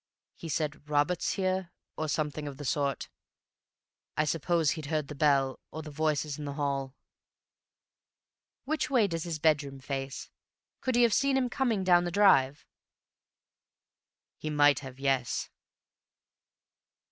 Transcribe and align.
"He 0.33 0.49
said, 0.49 0.89
'Robert's 0.89 1.33
here?' 1.33 1.69
or 1.95 2.07
something 2.07 2.47
of 2.47 2.57
the 2.57 2.65
sort. 2.65 3.07
I 4.17 4.25
suppose 4.25 4.71
he'd 4.71 4.87
heard 4.87 5.09
the 5.09 5.13
bell, 5.13 5.59
or 5.69 5.83
the 5.83 5.91
voices 5.91 6.39
in 6.39 6.45
the 6.45 6.53
hall." 6.55 6.95
"Which 8.65 8.89
way 8.89 9.05
does 9.05 9.25
his 9.25 9.37
bedroom 9.37 9.79
face? 9.79 10.31
Could 10.79 10.95
he 10.95 11.03
have 11.03 11.13
seen 11.13 11.37
him 11.37 11.51
coming 11.51 11.83
down 11.83 12.05
the 12.05 12.09
drive?" 12.09 12.65
"He 14.39 14.49
might 14.49 14.79
have, 14.79 14.97
yes." 14.99 15.51